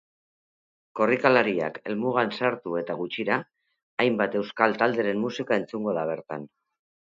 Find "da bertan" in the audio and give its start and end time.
6.01-6.53